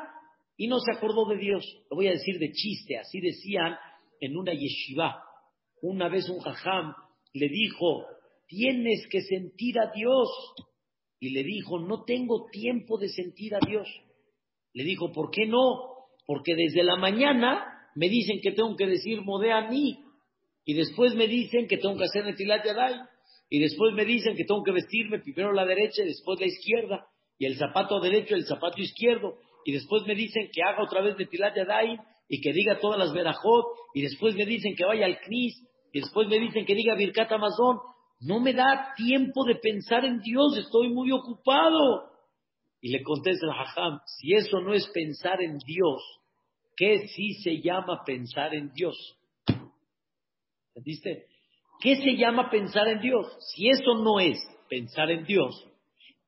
[0.58, 1.66] y no se acordó de Dios.
[1.90, 3.76] Lo voy a decir de chiste, así decían
[4.20, 5.24] en una yeshiva.
[5.82, 6.94] Una vez un jajam
[7.34, 8.06] le dijo,
[8.48, 10.30] tienes que sentir a Dios.
[11.20, 13.88] Y le dijo, no tengo tiempo de sentir a Dios.
[14.74, 16.08] Le dijo, ¿por qué no?
[16.26, 20.04] Porque desde la mañana me dicen que tengo que decir modea mí.
[20.66, 23.00] Y después me dicen que tengo que hacer netilat yadai.
[23.50, 27.08] Y después me dicen que tengo que vestirme primero la derecha y después la izquierda
[27.38, 31.02] y el zapato derecho y el zapato izquierdo, y después me dicen que haga otra
[31.02, 31.56] vez de Tilat
[32.30, 36.02] y que diga todas las verajot, y después me dicen que vaya al Knis, y
[36.02, 37.80] después me dicen que diga Birkat Amazon.
[38.20, 42.10] No me da tiempo de pensar en Dios, estoy muy ocupado.
[42.82, 46.02] Y le contesta el Hajam, si eso no es pensar en Dios,
[46.76, 48.96] ¿qué sí se llama pensar en Dios?
[50.76, 51.26] ¿Entendiste?
[51.80, 53.26] ¿Qué se llama pensar en Dios?
[53.52, 54.38] Si eso no es
[54.70, 55.68] pensar en Dios,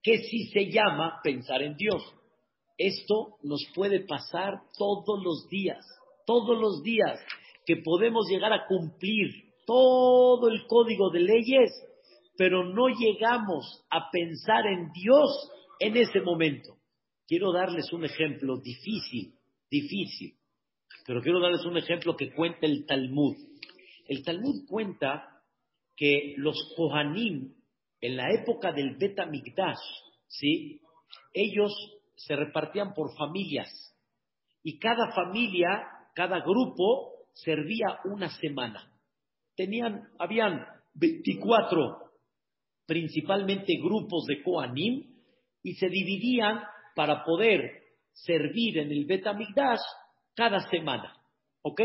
[0.01, 2.03] ¿qué sí se llama pensar en Dios?
[2.77, 5.85] Esto nos puede pasar todos los días,
[6.25, 7.19] todos los días
[7.65, 11.71] que podemos llegar a cumplir todo el código de leyes,
[12.37, 16.77] pero no llegamos a pensar en Dios en ese momento.
[17.27, 19.35] Quiero darles un ejemplo difícil,
[19.69, 20.33] difícil,
[21.05, 23.35] pero quiero darles un ejemplo que cuenta el Talmud.
[24.07, 25.43] El Talmud cuenta
[25.95, 27.53] que los Kohanim,
[28.01, 29.17] en la época del Bet
[30.27, 30.81] ¿sí?
[31.33, 31.73] ellos
[32.15, 33.69] se repartían por familias
[34.63, 38.91] y cada familia, cada grupo servía una semana.
[39.55, 42.09] Tenían, habían 24
[42.85, 45.15] principalmente grupos de Kohanim
[45.63, 46.61] y se dividían
[46.95, 47.83] para poder
[48.13, 49.25] servir en el Bet
[50.35, 51.15] cada semana.
[51.61, 51.81] ¿Ok?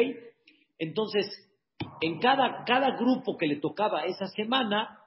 [0.78, 1.26] Entonces,
[2.00, 4.98] en cada, cada grupo que le tocaba esa semana,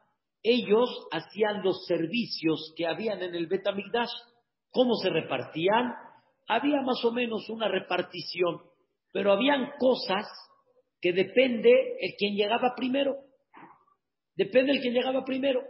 [0.49, 4.11] ellos hacían los servicios que habían en el Betamigdash.
[4.71, 5.93] ¿Cómo se repartían?
[6.47, 8.61] Había más o menos una repartición,
[9.11, 10.25] pero habían cosas
[11.01, 13.15] que depende el quien llegaba primero.
[14.35, 15.61] Depende el quien llegaba primero.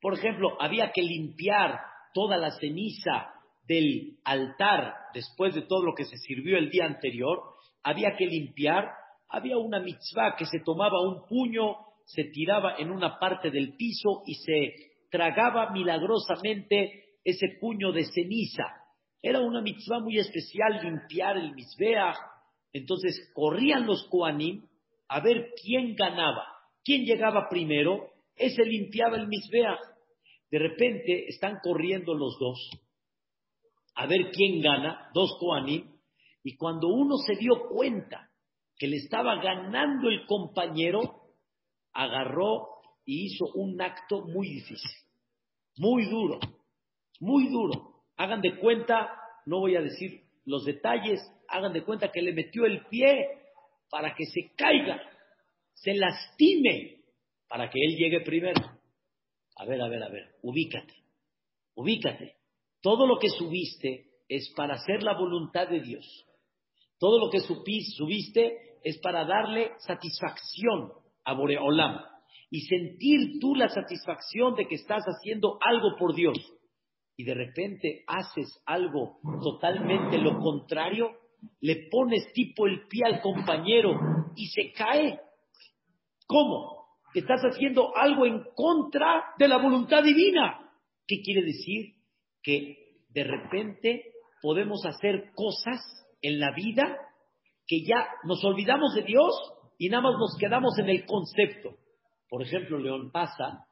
[0.00, 1.78] Por ejemplo, había que limpiar
[2.12, 3.32] toda la ceniza
[3.66, 7.40] del altar después de todo lo que se sirvió el día anterior.
[7.82, 8.90] Había que limpiar
[9.34, 14.22] había una mitzvah que se tomaba un puño, se tiraba en una parte del piso
[14.26, 14.74] y se
[15.10, 18.64] tragaba milagrosamente ese puño de ceniza.
[19.22, 22.16] Era una mitzvah muy especial limpiar el misbeach.
[22.72, 24.66] Entonces corrían los koanim
[25.08, 26.44] a ver quién ganaba,
[26.82, 29.80] quién llegaba primero, ese limpiaba el misbeach.
[30.50, 32.70] De repente están corriendo los dos
[33.94, 35.88] a ver quién gana, dos koanim,
[36.42, 38.30] y cuando uno se dio cuenta
[38.76, 41.23] que le estaba ganando el compañero,
[41.94, 42.68] agarró
[43.06, 44.90] y hizo un acto muy difícil,
[45.76, 46.40] muy duro,
[47.20, 48.02] muy duro.
[48.16, 49.10] Hagan de cuenta,
[49.46, 53.28] no voy a decir los detalles, hagan de cuenta que le metió el pie
[53.90, 55.00] para que se caiga,
[55.74, 57.02] se lastime,
[57.48, 58.60] para que él llegue primero.
[59.56, 60.94] A ver, a ver, a ver, ubícate,
[61.74, 62.36] ubícate.
[62.80, 66.26] Todo lo que subiste es para hacer la voluntad de Dios.
[66.98, 70.92] Todo lo que subiste es para darle satisfacción
[71.24, 72.00] a Boreolam
[72.50, 76.36] y sentir tú la satisfacción de que estás haciendo algo por Dios.
[77.16, 81.10] Y de repente haces algo totalmente lo contrario,
[81.60, 83.98] le pones tipo el pie al compañero
[84.36, 85.20] y se cae.
[86.26, 86.84] ¿Cómo?
[87.14, 90.70] Estás haciendo algo en contra de la voluntad divina.
[91.06, 91.94] ¿Qué quiere decir?
[92.42, 92.76] Que
[93.10, 95.80] de repente podemos hacer cosas
[96.22, 96.98] en la vida
[97.66, 101.76] que ya nos olvidamos de Dios y nada más nos quedamos en el concepto.
[102.28, 103.66] Por ejemplo, León, pasa,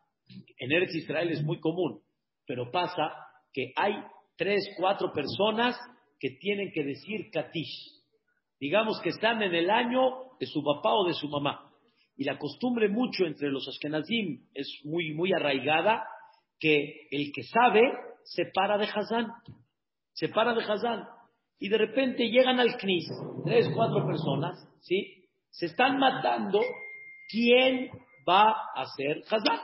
[0.58, 2.00] en Eretz Israel es muy común,
[2.46, 3.12] pero pasa
[3.52, 3.94] que hay
[4.36, 5.76] tres, cuatro personas
[6.18, 8.02] que tienen que decir Katish.
[8.60, 11.68] Digamos que están en el año de su papá o de su mamá.
[12.16, 16.04] Y la costumbre mucho entre los Ashkenazim es muy, muy arraigada
[16.60, 17.80] que el que sabe
[18.24, 19.28] se para de Hazán.
[20.12, 21.08] Se para de Hazán
[21.58, 23.08] y de repente llegan al CNIS,
[23.44, 25.21] tres, cuatro personas, ¿sí?
[25.52, 26.60] Se están matando
[27.28, 27.90] quién
[28.28, 29.60] va a ser Hazán.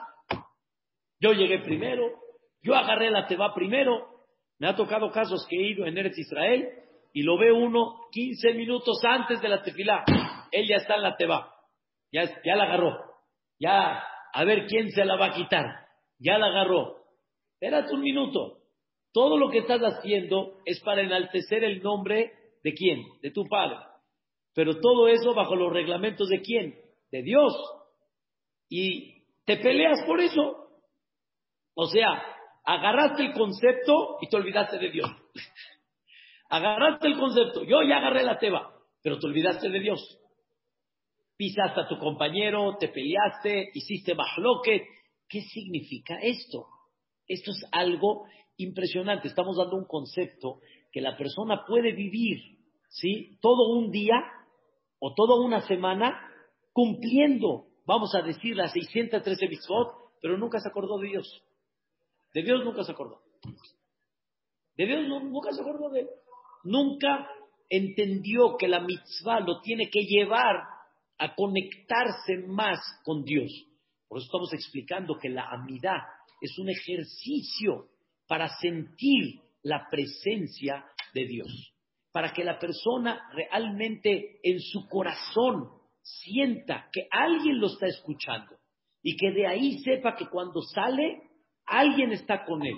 [1.21, 2.05] Yo llegué primero,
[2.63, 4.07] yo agarré la Teba primero,
[4.59, 6.69] me ha tocado casos que he ido en Eretz Israel
[7.13, 10.05] y lo ve uno 15 minutos antes de la tefilá.
[10.53, 11.53] Él ya está en la Teba,
[12.13, 12.97] ya, ya la agarró,
[13.59, 15.65] ya a ver quién se la va a quitar,
[16.19, 16.99] ya la agarró.
[17.55, 18.59] Espérate un minuto,
[19.13, 23.03] todo lo que estás haciendo es para enaltecer el nombre de quién?
[23.23, 23.88] De tu Padre.
[24.59, 26.75] Pero todo eso bajo los reglamentos de quién?
[27.13, 27.53] De Dios.
[28.69, 30.71] Y te peleas por eso.
[31.75, 32.21] O sea,
[32.65, 35.09] agarraste el concepto y te olvidaste de Dios.
[36.51, 37.63] agarraste el concepto.
[37.63, 40.19] Yo ya agarré la teba, pero te olvidaste de Dios.
[41.37, 44.83] Pisaste a tu compañero, te peleaste, hiciste mahloket.
[45.29, 46.67] ¿Qué significa esto?
[47.29, 48.25] Esto es algo
[48.57, 49.29] impresionante.
[49.29, 50.59] Estamos dando un concepto
[50.91, 52.41] que la persona puede vivir,
[52.89, 53.39] ¿sí?
[53.41, 54.17] Todo un día
[54.99, 56.21] o toda una semana
[56.73, 61.43] cumpliendo, vamos a decir, las 613 mitzvot, pero nunca se acordó de Dios.
[62.35, 63.23] De Dios nunca se acordó.
[64.77, 66.09] De Dios nunca se acordó de él.
[66.65, 67.29] Nunca
[67.69, 70.57] entendió que la mitzvah lo tiene que llevar
[71.19, 73.51] a conectarse más con Dios.
[74.09, 75.99] Por eso estamos explicando que la amidad
[76.41, 77.89] es un ejercicio
[78.27, 81.73] para sentir la presencia de Dios,
[82.19, 85.69] para que la persona realmente en su corazón
[86.03, 88.57] sienta que alguien lo está escuchando
[89.01, 91.23] y que de ahí sepa que cuando sale
[91.65, 92.75] alguien está con él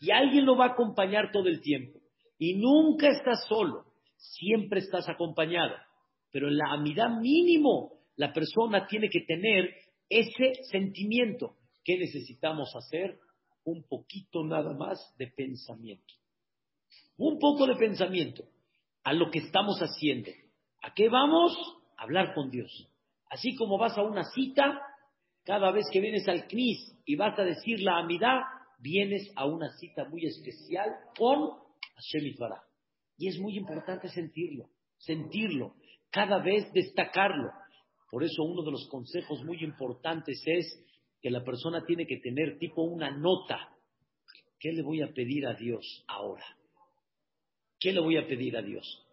[0.00, 1.98] y alguien lo va a acompañar todo el tiempo.
[2.38, 3.84] Y nunca estás solo,
[4.16, 5.74] siempre estás acompañado.
[6.32, 9.68] Pero en la amidad mínimo, la persona tiene que tener
[10.08, 11.56] ese sentimiento.
[11.84, 13.18] ¿Qué necesitamos hacer?
[13.64, 16.14] Un poquito nada más de pensamiento.
[17.18, 18.44] Un poco de pensamiento
[19.08, 20.30] a lo que estamos haciendo.
[20.82, 21.56] ¿A qué vamos?
[21.96, 22.70] Hablar con Dios.
[23.30, 24.82] Así como vas a una cita,
[25.44, 28.40] cada vez que vienes al CNIS y vas a decir la amidad,
[28.78, 31.52] vienes a una cita muy especial con
[31.94, 32.60] Hashem Itbaraj.
[33.16, 35.76] Y es muy importante sentirlo, sentirlo,
[36.10, 37.50] cada vez destacarlo.
[38.10, 40.84] Por eso uno de los consejos muy importantes es
[41.22, 43.70] que la persona tiene que tener tipo una nota.
[44.60, 46.44] ¿Qué le voy a pedir a Dios ahora?
[47.78, 49.06] ¿Qué le voy a pedir a Dios?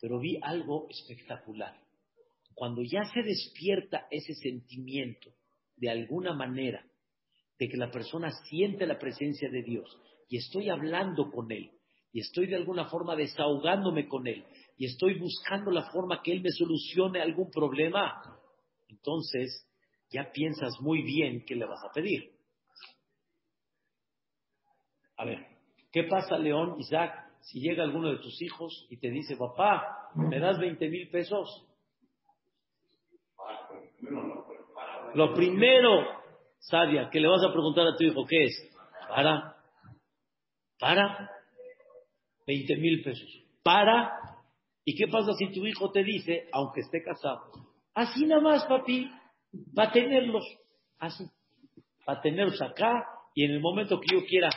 [0.00, 1.78] Pero vi algo espectacular.
[2.54, 5.30] Cuando ya se despierta ese sentimiento,
[5.76, 6.84] de alguna manera,
[7.58, 9.96] de que la persona siente la presencia de Dios
[10.28, 11.70] y estoy hablando con Él
[12.12, 14.44] y estoy de alguna forma desahogándome con Él
[14.76, 18.22] y estoy buscando la forma que Él me solucione algún problema,
[18.88, 19.66] entonces
[20.10, 22.30] ya piensas muy bien qué le vas a pedir.
[25.16, 25.46] A ver,
[25.90, 30.40] ¿qué pasa, León, Isaac, si llega alguno de tus hijos y te dice, papá, ¿me
[30.40, 31.64] das 20 mil pesos?
[35.14, 36.06] Lo primero,
[36.58, 38.76] Sadia, que le vas a preguntar a tu hijo, ¿qué es?
[39.08, 39.56] Para,
[40.80, 41.30] para,
[42.48, 43.28] 20 mil pesos.
[43.62, 44.12] Para,
[44.84, 47.52] ¿y qué pasa si tu hijo te dice, aunque esté casado,
[47.94, 49.08] así nada más, papi,
[49.78, 50.44] va a tenerlos,
[50.98, 51.24] así,
[52.08, 54.48] va a tenerlos acá, y en el momento que yo quiera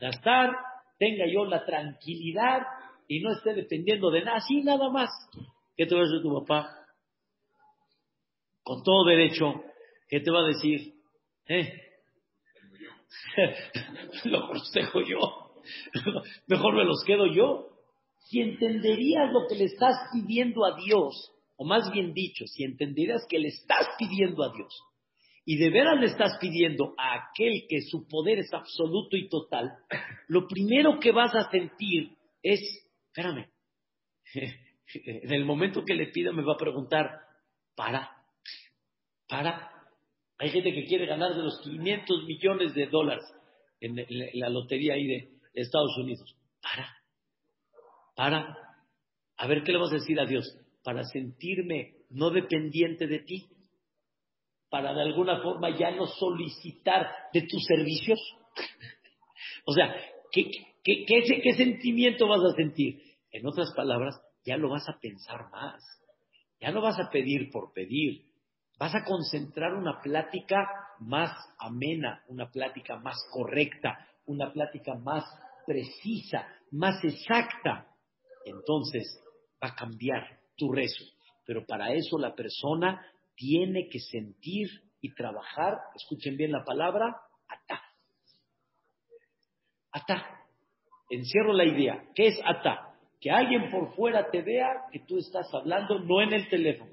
[0.00, 0.67] gastar,
[0.98, 2.62] tenga yo la tranquilidad
[3.06, 5.08] y no esté dependiendo de nada, así nada más.
[5.76, 6.74] ¿Qué te va a decir tu papá?
[8.62, 9.62] Con todo derecho,
[10.08, 10.94] ¿qué te va a decir?
[11.46, 11.72] ¿Eh?
[14.24, 15.18] lo aconsejo yo.
[16.46, 17.68] Mejor me los quedo yo.
[18.24, 23.26] Si entenderías lo que le estás pidiendo a Dios, o más bien dicho, si entenderías
[23.28, 24.82] que le estás pidiendo a Dios,
[25.50, 29.78] y de veras le estás pidiendo a aquel que su poder es absoluto y total,
[30.28, 32.60] lo primero que vas a sentir es,
[33.06, 33.48] espérame,
[34.34, 37.08] en el momento que le pida me va a preguntar,
[37.74, 38.10] para,
[39.26, 39.72] para.
[40.36, 43.24] Hay gente que quiere ganar de los 500 millones de dólares
[43.80, 43.96] en
[44.34, 46.36] la lotería ahí de Estados Unidos.
[46.60, 46.94] Para,
[48.14, 48.58] para.
[49.38, 50.44] A ver, ¿qué le vas a decir a Dios?
[50.84, 53.48] Para sentirme no dependiente de ti
[54.70, 58.18] para de alguna forma ya no solicitar de tus servicios?
[59.66, 59.94] o sea,
[60.32, 60.50] ¿qué,
[60.84, 63.02] qué, qué, sentimiento vas a sentir?
[63.30, 65.82] En otras palabras, ya lo vas a pensar más.
[66.60, 68.26] Ya no vas a pedir por pedir.
[68.78, 70.66] Vas a concentrar una plática
[71.00, 75.24] más amena, una plática más correcta, una plática más
[75.66, 77.86] precisa, más exacta.
[78.44, 79.22] Entonces
[79.62, 81.04] va a cambiar tu rezo.
[81.44, 83.04] Pero para eso la persona
[83.38, 84.68] tiene que sentir
[85.00, 87.16] y trabajar, escuchen bien la palabra,
[87.46, 87.82] ata.
[89.92, 90.44] Ata.
[91.08, 92.04] Encierro la idea.
[92.14, 92.96] ¿Qué es ata?
[93.20, 96.92] Que alguien por fuera te vea que tú estás hablando, no en el teléfono.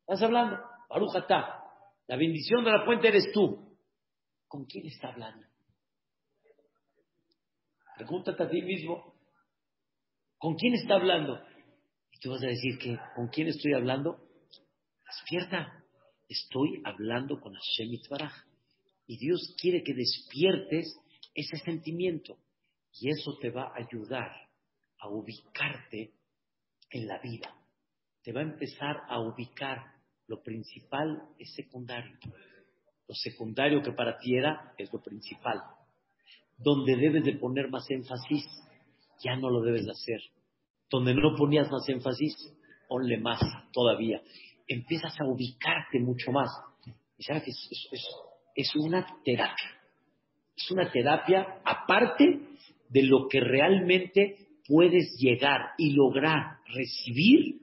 [0.00, 0.58] Estás hablando.
[0.88, 1.64] Baruch ata.
[2.08, 3.78] La bendición de la fuente eres tú.
[4.48, 5.46] ¿Con quién está hablando?
[7.96, 9.14] Pregúntate a ti mismo.
[10.36, 11.40] ¿Con quién está hablando?
[12.10, 14.31] Y tú vas a decir que, ¿con quién estoy hablando?
[15.12, 15.84] Despierta.
[16.26, 18.32] Estoy hablando con Hashem Itbaraj.
[19.06, 20.98] Y Dios quiere que despiertes
[21.34, 22.38] ese sentimiento.
[22.98, 24.30] Y eso te va a ayudar
[24.98, 26.12] a ubicarte
[26.90, 27.54] en la vida.
[28.22, 29.82] Te va a empezar a ubicar.
[30.28, 32.16] Lo principal es secundario.
[33.06, 35.60] Lo secundario que para ti era es lo principal.
[36.56, 38.44] Donde debes de poner más énfasis,
[39.22, 40.20] ya no lo debes de hacer.
[40.88, 42.34] Donde no ponías más énfasis,
[42.88, 43.40] ponle más
[43.72, 44.22] todavía
[44.72, 46.50] empiezas a ubicarte mucho más.
[47.18, 47.50] Y sabes que
[48.56, 49.70] es, una terapia.
[50.56, 52.40] Es una terapia aparte
[52.88, 57.60] de lo que realmente puedes llegar y lograr recibir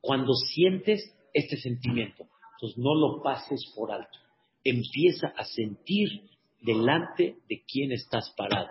[0.00, 2.26] cuando sientes este sentimiento.
[2.54, 4.18] Entonces no lo pases por alto.
[4.64, 6.30] Empieza a sentir
[6.60, 8.68] delante de quién estás parado.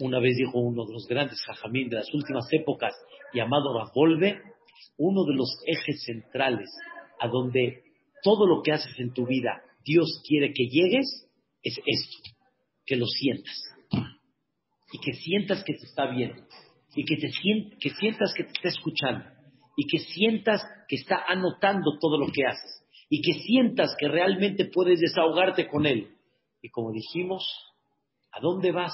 [0.00, 2.94] Una vez dijo uno de los grandes jajamín de las últimas épocas,
[3.32, 4.40] llamado Ravolve,
[4.96, 6.70] uno de los ejes centrales
[7.20, 7.84] a donde
[8.22, 11.26] todo lo que haces en tu vida Dios quiere que llegues,
[11.62, 12.30] es esto,
[12.86, 13.56] que lo sientas.
[14.92, 16.42] Y que sientas que te está viendo.
[16.94, 17.30] y que, te
[17.78, 19.24] que sientas que te está escuchando
[19.76, 24.64] y que sientas que está anotando todo lo que haces y que sientas que realmente
[24.66, 26.16] puedes desahogarte con él.
[26.60, 27.44] Y como dijimos,
[28.32, 28.92] ¿a dónde vas?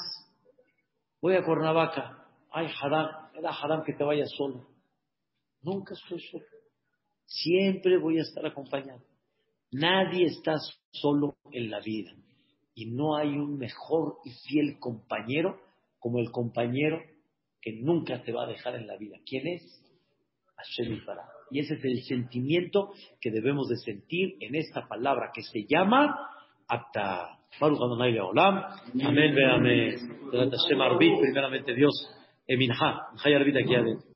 [1.21, 2.27] Voy a Cuernavaca.
[2.51, 4.67] Ay, Haram, era Haram que te vayas solo.
[5.63, 6.45] Nunca estoy solo.
[7.27, 9.01] Siempre voy a estar acompañado.
[9.73, 10.57] Nadie está
[10.93, 12.13] solo en la vida.
[12.75, 15.59] Y no hay un mejor y fiel compañero
[15.99, 17.01] como el compañero
[17.61, 19.17] que nunca te va a dejar en la vida.
[19.27, 19.83] ¿Quién es?
[20.57, 21.01] Hashem.
[21.51, 26.17] Y ese es el sentimiento que debemos de sentir en esta palabra que se llama
[28.23, 28.65] Olam.
[29.05, 30.19] Amén, ve amén.
[31.21, 31.93] Primeramente Dios.
[32.47, 33.09] Eminha.
[33.61, 34.09] Aquí adentro.